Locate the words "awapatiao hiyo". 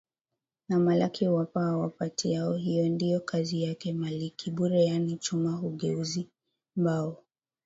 1.61-2.89